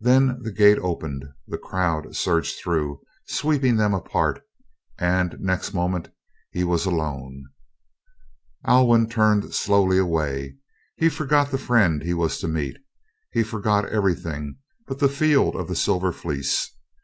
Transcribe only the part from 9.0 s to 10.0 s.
turned slowly